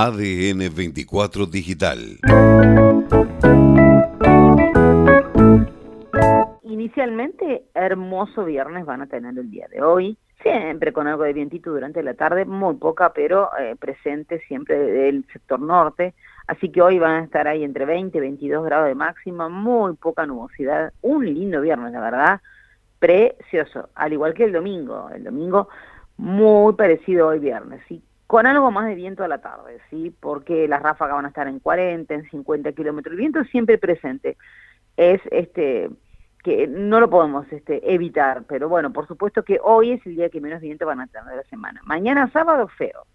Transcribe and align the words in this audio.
ADN 0.00 0.72
24 0.72 1.46
Digital. 1.46 1.98
Inicialmente, 6.62 7.64
hermoso 7.74 8.44
viernes 8.44 8.86
van 8.86 9.02
a 9.02 9.08
tener 9.08 9.36
el 9.36 9.50
día 9.50 9.66
de 9.66 9.82
hoy, 9.82 10.16
siempre 10.40 10.92
con 10.92 11.08
algo 11.08 11.24
de 11.24 11.32
vientito 11.32 11.72
durante 11.72 12.04
la 12.04 12.14
tarde, 12.14 12.44
muy 12.44 12.76
poca, 12.76 13.12
pero 13.12 13.50
eh, 13.58 13.74
presente 13.74 14.38
siempre 14.46 14.78
del 14.78 15.26
sector 15.32 15.58
norte, 15.58 16.14
así 16.46 16.70
que 16.70 16.80
hoy 16.80 17.00
van 17.00 17.22
a 17.22 17.24
estar 17.24 17.48
ahí 17.48 17.64
entre 17.64 17.84
20 17.84 18.16
y 18.16 18.20
22 18.20 18.64
grados 18.66 18.86
de 18.86 18.94
máxima, 18.94 19.48
muy 19.48 19.96
poca 19.96 20.26
nubosidad, 20.26 20.92
un 21.02 21.24
lindo 21.26 21.60
viernes, 21.60 21.92
la 21.92 22.00
verdad, 22.00 22.40
precioso, 23.00 23.88
al 23.96 24.12
igual 24.12 24.32
que 24.34 24.44
el 24.44 24.52
domingo, 24.52 25.10
el 25.12 25.24
domingo 25.24 25.68
muy 26.18 26.74
parecido 26.74 27.26
hoy 27.26 27.40
viernes, 27.40 27.80
¿sí? 27.88 28.00
Con 28.28 28.46
algo 28.46 28.70
más 28.70 28.86
de 28.86 28.94
viento 28.94 29.24
a 29.24 29.28
la 29.28 29.38
tarde, 29.38 29.78
¿sí? 29.88 30.14
porque 30.20 30.68
las 30.68 30.82
ráfagas 30.82 31.16
van 31.16 31.24
a 31.24 31.28
estar 31.28 31.48
en 31.48 31.60
40, 31.60 32.12
en 32.12 32.28
50 32.28 32.72
kilómetros, 32.72 33.12
el 33.12 33.18
viento 33.18 33.42
siempre 33.44 33.78
presente, 33.78 34.36
es 34.98 35.20
este 35.30 35.88
que 36.44 36.66
no 36.68 37.00
lo 37.00 37.08
podemos 37.08 37.50
este, 37.50 37.92
evitar, 37.92 38.44
pero 38.46 38.68
bueno, 38.68 38.92
por 38.92 39.08
supuesto 39.08 39.42
que 39.42 39.58
hoy 39.62 39.92
es 39.92 40.06
el 40.06 40.14
día 40.14 40.28
que 40.28 40.42
menos 40.42 40.60
viento 40.60 40.84
van 40.84 41.00
a 41.00 41.06
tener 41.06 41.26
de 41.26 41.36
la 41.36 41.42
semana. 41.44 41.80
Mañana 41.84 42.30
sábado 42.30 42.68
feo, 42.68 43.06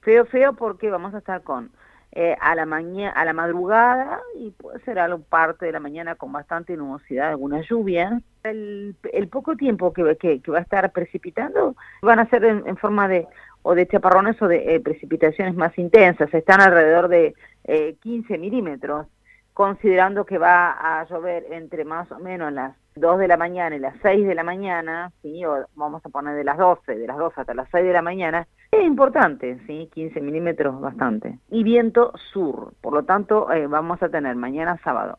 feo, 0.00 0.24
feo 0.24 0.54
porque 0.54 0.90
vamos 0.90 1.14
a 1.14 1.18
estar 1.18 1.42
con 1.42 1.70
eh, 2.12 2.36
a 2.40 2.56
la 2.56 2.66
mañana, 2.66 3.12
a 3.12 3.24
la 3.24 3.32
madrugada 3.32 4.20
y 4.36 4.50
puede 4.50 4.80
ser 4.80 4.98
algo 4.98 5.20
parte 5.22 5.66
de 5.66 5.72
la 5.72 5.78
mañana 5.78 6.16
con 6.16 6.32
bastante 6.32 6.76
nubosidad, 6.76 7.28
alguna 7.28 7.60
lluvia. 7.60 8.20
El, 8.42 8.96
poco 9.30 9.54
tiempo 9.54 9.92
que, 9.92 10.02
va 10.02 10.58
a 10.58 10.62
estar 10.62 10.90
precipitando 10.90 11.76
van 12.02 12.18
a 12.18 12.28
ser 12.28 12.44
en, 12.44 12.76
forma 12.78 13.06
de 13.06 13.28
o 13.62 13.74
de 13.74 13.86
chaparrones 13.86 14.40
o 14.42 14.48
de 14.48 14.74
eh, 14.74 14.80
precipitaciones 14.80 15.54
más 15.54 15.76
intensas, 15.78 16.32
están 16.32 16.60
alrededor 16.60 17.08
de 17.08 17.34
eh, 17.64 17.96
15 18.02 18.38
milímetros 18.38 19.06
considerando 19.52 20.24
que 20.24 20.38
va 20.38 21.00
a 21.00 21.04
llover 21.06 21.46
entre 21.50 21.84
más 21.84 22.10
o 22.12 22.18
menos 22.18 22.52
las 22.52 22.74
2 22.96 23.18
de 23.18 23.28
la 23.28 23.36
mañana 23.36 23.76
y 23.76 23.78
las 23.78 23.94
6 24.02 24.26
de 24.26 24.34
la 24.34 24.42
mañana, 24.42 25.12
¿sí? 25.22 25.44
o 25.44 25.66
vamos 25.74 26.04
a 26.04 26.08
poner 26.08 26.34
de 26.34 26.44
las 26.44 26.56
12, 26.56 26.96
de 26.96 27.06
las 27.06 27.18
12 27.18 27.40
hasta 27.40 27.54
las 27.54 27.68
6 27.70 27.84
de 27.84 27.92
la 27.92 28.02
mañana, 28.02 28.46
es 28.70 28.82
importante, 28.84 29.58
¿sí? 29.66 29.90
15 29.92 30.20
milímetros 30.20 30.80
bastante. 30.80 31.38
Y 31.50 31.62
viento 31.62 32.12
sur, 32.32 32.72
por 32.80 32.94
lo 32.94 33.02
tanto 33.02 33.52
eh, 33.52 33.66
vamos 33.66 34.02
a 34.02 34.08
tener 34.08 34.36
mañana 34.36 34.78
sábado 34.82 35.18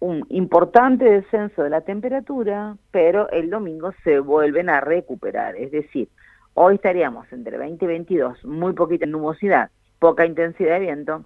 un 0.00 0.24
importante 0.30 1.04
descenso 1.04 1.62
de 1.62 1.70
la 1.70 1.82
temperatura, 1.82 2.74
pero 2.90 3.28
el 3.30 3.50
domingo 3.50 3.92
se 4.02 4.18
vuelven 4.18 4.70
a 4.70 4.80
recuperar, 4.80 5.56
es 5.56 5.70
decir, 5.70 6.08
hoy 6.54 6.76
estaríamos 6.76 7.32
entre 7.32 7.58
20 7.58 7.84
y 7.84 7.88
22, 7.88 8.44
muy 8.44 8.72
poquita 8.72 9.06
nubosidad, 9.06 9.70
poca 9.98 10.26
intensidad 10.26 10.74
de 10.74 10.80
viento, 10.80 11.24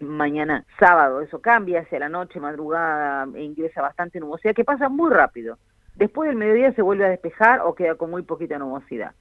mañana 0.00 0.64
sábado, 0.78 1.20
eso 1.20 1.40
cambia 1.40 1.80
hacia 1.80 1.98
la 1.98 2.08
noche, 2.08 2.40
madrugada, 2.40 3.26
e 3.34 3.42
ingresa 3.42 3.82
bastante 3.82 4.20
nubosidad, 4.20 4.54
que 4.54 4.64
pasa 4.64 4.88
muy 4.88 5.10
rápido. 5.10 5.58
Después 5.96 6.28
del 6.28 6.38
mediodía 6.38 6.72
se 6.74 6.82
vuelve 6.82 7.04
a 7.04 7.10
despejar 7.10 7.60
o 7.60 7.74
queda 7.74 7.96
con 7.96 8.10
muy 8.10 8.22
poquita 8.22 8.58
nubosidad. 8.58 9.14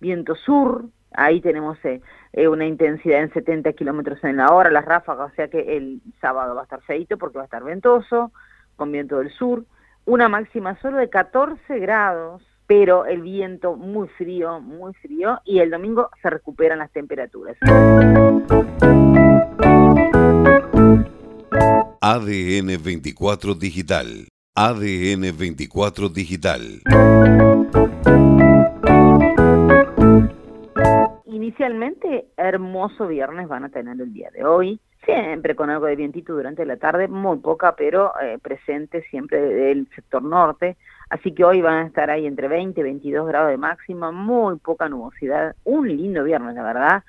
Viento 0.00 0.34
sur, 0.34 0.86
ahí 1.12 1.40
tenemos 1.40 1.78
eh, 1.84 2.00
eh, 2.32 2.48
una 2.48 2.66
intensidad 2.66 3.20
en 3.20 3.32
70 3.32 3.72
kilómetros 3.74 4.22
en 4.24 4.38
la 4.38 4.48
hora, 4.48 4.70
las 4.70 4.84
ráfagas, 4.84 5.32
o 5.32 5.34
sea 5.34 5.48
que 5.48 5.76
el 5.76 6.00
sábado 6.20 6.54
va 6.54 6.62
a 6.62 6.64
estar 6.64 6.82
feito 6.82 7.16
porque 7.16 7.38
va 7.38 7.42
a 7.42 7.46
estar 7.46 7.62
ventoso, 7.62 8.32
con 8.76 8.90
viento 8.90 9.18
del 9.18 9.30
sur. 9.30 9.64
Una 10.06 10.28
máxima 10.28 10.76
solo 10.80 10.98
de 10.98 11.08
14 11.08 11.78
grados, 11.78 12.42
pero 12.66 13.06
el 13.06 13.22
viento 13.22 13.76
muy 13.76 14.08
frío, 14.08 14.60
muy 14.60 14.94
frío, 14.94 15.40
y 15.44 15.58
el 15.58 15.70
domingo 15.70 16.10
se 16.22 16.30
recuperan 16.30 16.78
las 16.78 16.90
temperaturas. 16.92 17.56
ADN 22.00 22.82
24 22.82 23.54
Digital. 23.54 24.28
ADN 24.54 25.36
24 25.36 26.08
Digital. 26.08 26.82
Inicialmente, 31.26 32.26
hermoso 32.36 33.06
viernes 33.06 33.48
van 33.48 33.64
a 33.64 33.68
tener 33.68 34.00
el 34.00 34.12
día 34.12 34.30
de 34.30 34.44
hoy, 34.44 34.80
siempre 35.04 35.54
con 35.54 35.70
algo 35.70 35.86
de 35.86 35.96
vientito 35.96 36.34
durante 36.34 36.64
la 36.64 36.76
tarde, 36.76 37.08
muy 37.08 37.38
poca, 37.38 37.74
pero 37.76 38.12
eh, 38.20 38.38
presente 38.40 39.02
siempre 39.10 39.40
del 39.40 39.88
sector 39.94 40.22
norte, 40.22 40.76
así 41.14 41.32
que 41.32 41.44
hoy 41.44 41.62
van 41.62 41.84
a 41.84 41.86
estar 41.86 42.10
ahí 42.10 42.26
entre 42.26 42.48
20 42.48 42.80
y 42.80 42.82
22 42.82 43.28
grados 43.28 43.50
de 43.50 43.56
máxima, 43.56 44.10
muy 44.10 44.56
poca 44.56 44.88
nubosidad, 44.88 45.54
un 45.62 45.86
lindo 45.86 46.24
viernes, 46.24 46.56
la 46.56 46.64
verdad, 46.64 47.04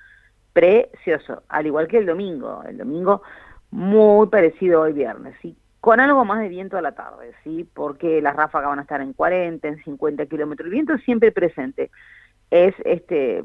precioso, 0.53 1.41
al 1.49 1.65
igual 1.65 1.87
que 1.87 1.97
el 1.97 2.05
domingo, 2.05 2.61
el 2.67 2.77
domingo 2.77 3.23
muy 3.71 4.27
parecido 4.27 4.81
hoy 4.81 4.93
viernes, 4.93 5.35
¿sí? 5.41 5.57
con 5.81 5.99
algo 5.99 6.23
más 6.23 6.39
de 6.39 6.49
viento 6.49 6.77
a 6.77 6.83
la 6.83 6.91
tarde, 6.91 7.33
¿sí? 7.43 7.67
porque 7.73 8.21
las 8.21 8.35
ráfagas 8.35 8.69
van 8.69 8.79
a 8.79 8.83
estar 8.83 9.01
en 9.01 9.13
40, 9.13 9.67
en 9.67 9.83
50 9.83 10.27
kilómetros, 10.27 10.67
el 10.67 10.73
viento 10.73 10.97
siempre 10.99 11.31
presente, 11.31 11.89
es 12.51 12.75
este 12.85 13.43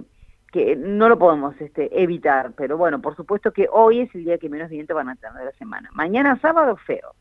que 0.53 0.77
no 0.77 1.09
lo 1.09 1.19
podemos 1.19 1.59
este, 1.61 2.03
evitar, 2.03 2.53
pero 2.55 2.77
bueno, 2.77 3.01
por 3.01 3.17
supuesto 3.17 3.53
que 3.53 3.67
hoy 3.73 4.01
es 4.01 4.15
el 4.15 4.25
día 4.25 4.37
que 4.37 4.51
menos 4.51 4.69
viento 4.69 4.95
van 4.95 5.09
a 5.09 5.17
tener 5.17 5.39
de 5.39 5.45
la 5.45 5.53
semana. 5.53 5.89
Mañana 5.95 6.39
sábado 6.41 6.77
feo, 6.77 7.15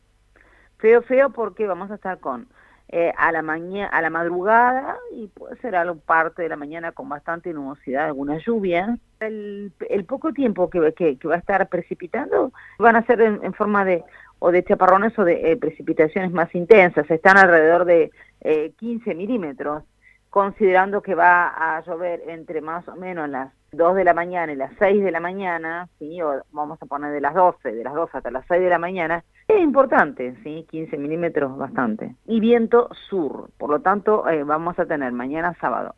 feo, 0.78 1.00
feo 1.02 1.30
porque 1.30 1.66
vamos 1.66 1.90
a 1.92 1.94
estar 1.94 2.18
con 2.18 2.48
eh, 2.92 3.12
a 3.16 3.30
la 3.30 3.40
mañana, 3.40 3.86
a 3.86 4.02
la 4.02 4.10
madrugada 4.10 4.98
y 5.12 5.28
puede 5.28 5.56
ser 5.60 5.76
algo 5.76 6.00
parte 6.00 6.42
de 6.42 6.48
la 6.48 6.56
mañana 6.56 6.90
con 6.90 7.08
bastante 7.08 7.52
nubosidad, 7.52 8.06
alguna 8.06 8.38
lluvia. 8.38 8.98
El, 9.20 9.72
poco 10.08 10.32
tiempo 10.32 10.68
que, 10.68 10.92
que, 10.92 11.28
va 11.28 11.36
a 11.36 11.38
estar 11.38 11.68
precipitando 11.68 12.52
van 12.80 12.96
a 12.96 13.06
ser 13.06 13.20
en, 13.20 13.54
forma 13.54 13.84
de 13.84 14.02
o 14.40 14.50
de 14.50 14.64
chaparrones 14.64 15.16
o 15.20 15.24
de 15.24 15.52
eh, 15.52 15.56
precipitaciones 15.56 16.32
más 16.32 16.52
intensas, 16.52 17.08
están 17.08 17.38
alrededor 17.38 17.84
de 17.84 18.10
eh, 18.40 18.72
15 18.78 19.14
milímetros, 19.14 19.84
considerando 20.28 21.00
que 21.00 21.14
va 21.14 21.76
a 21.76 21.84
llover 21.84 22.22
entre 22.26 22.60
más 22.60 22.88
o 22.88 22.96
menos 22.96 23.28
las 23.28 23.52
2 23.72 23.94
de 23.96 24.04
la 24.04 24.14
mañana 24.14 24.52
y 24.52 24.56
las 24.56 24.72
6 24.78 25.02
de 25.02 25.10
la 25.10 25.20
mañana, 25.20 25.88
¿sí? 25.98 26.20
o 26.22 26.42
vamos 26.52 26.80
a 26.82 26.86
poner 26.86 27.12
de 27.12 27.20
las 27.20 27.34
12, 27.34 27.72
de 27.72 27.84
las 27.84 27.94
12 27.94 28.16
hasta 28.16 28.30
las 28.30 28.44
6 28.48 28.60
de 28.60 28.68
la 28.68 28.78
mañana, 28.78 29.24
es 29.48 29.60
importante, 29.60 30.36
¿sí? 30.42 30.66
15 30.70 30.96
milímetros 30.96 31.56
bastante. 31.56 32.14
Y 32.26 32.40
viento 32.40 32.88
sur, 33.08 33.50
por 33.58 33.70
lo 33.70 33.80
tanto 33.80 34.28
eh, 34.28 34.44
vamos 34.44 34.78
a 34.78 34.86
tener 34.86 35.12
mañana 35.12 35.56
sábado 35.60 35.94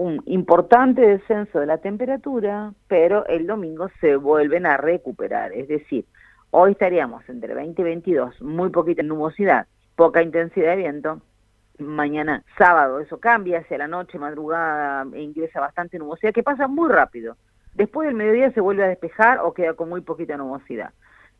un 0.00 0.22
importante 0.24 1.02
descenso 1.02 1.60
de 1.60 1.66
la 1.66 1.76
temperatura, 1.76 2.72
pero 2.88 3.26
el 3.26 3.46
domingo 3.46 3.90
se 4.00 4.16
vuelven 4.16 4.64
a 4.64 4.78
recuperar, 4.78 5.52
es 5.52 5.68
decir, 5.68 6.06
hoy 6.50 6.72
estaríamos 6.72 7.28
entre 7.28 7.52
20 7.52 7.82
y 7.82 7.84
22, 7.84 8.40
muy 8.40 8.70
poquita 8.70 9.02
nubosidad, 9.02 9.66
poca 9.96 10.22
intensidad 10.22 10.70
de 10.70 10.76
viento, 10.76 11.20
mañana 11.80 12.44
sábado 12.58 13.00
eso 13.00 13.18
cambia 13.18 13.60
hacia 13.60 13.78
la 13.78 13.88
noche, 13.88 14.18
madrugada 14.18 15.06
ingresa 15.16 15.60
bastante 15.60 15.98
nubosidad 15.98 16.32
que 16.32 16.42
pasa 16.42 16.68
muy 16.68 16.88
rápido. 16.88 17.36
Después 17.74 18.06
del 18.06 18.16
mediodía 18.16 18.50
se 18.52 18.60
vuelve 18.60 18.84
a 18.84 18.88
despejar 18.88 19.38
o 19.42 19.54
queda 19.54 19.74
con 19.74 19.88
muy 19.88 20.00
poquita 20.00 20.36
nubosidad. 20.36 20.92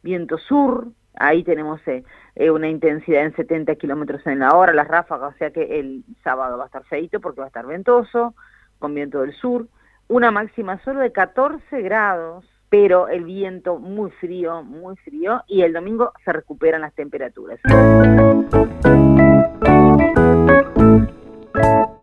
Viento 0.03 0.39
sur, 0.39 0.89
ahí 1.15 1.43
tenemos 1.43 1.81
eh, 1.87 2.05
eh, 2.37 2.51
una 2.51 2.69
intensidad 2.69 3.25
en 3.25 3.35
70 3.35 3.75
kilómetros 3.77 4.27
en 4.27 4.39
la 4.39 4.57
hora, 4.57 4.73
las 4.73 4.89
ráfagas, 4.89 5.35
o 5.35 5.39
sea 5.39 5.51
que 5.51 5.81
el 5.81 6.05
sábado 6.25 6.57
va 6.57 6.65
a 6.65 6.67
estar 6.67 6.85
feito 6.85 7.21
porque 7.21 7.41
va 7.41 7.47
a 7.47 7.49
estar 7.49 7.67
ventoso, 7.67 8.35
con 8.79 8.95
viento 8.95 9.21
del 9.21 9.35
sur. 9.35 9.67
Una 10.09 10.31
máxima 10.31 10.83
solo 10.83 11.01
de 11.01 11.13
14 11.13 11.83
grados, 11.83 12.45
pero 12.69 13.09
el 13.09 13.25
viento 13.25 13.79
muy 13.79 14.11
frío, 14.13 14.63
muy 14.63 14.97
frío, 14.97 15.43
y 15.47 15.63
el 15.63 15.73
domingo 15.73 16.13
se 16.25 16.33
recuperan 16.33 16.81
las 16.81 16.95
temperaturas. 16.95 17.61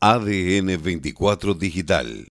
ADN 0.10 0.78
24 0.78 1.54
Digital 1.54 2.32